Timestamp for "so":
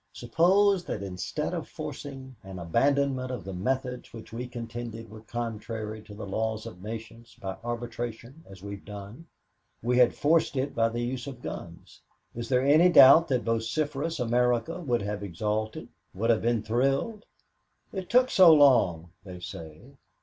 18.31-18.51